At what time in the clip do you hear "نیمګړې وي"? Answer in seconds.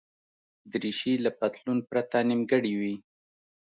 2.29-2.95